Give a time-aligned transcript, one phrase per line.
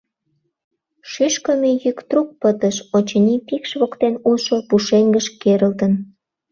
[1.11, 5.93] Шӱшкымӧ йӱк трук пытыш: очыни, пикш воктен улшо пушеҥгыш керылтын.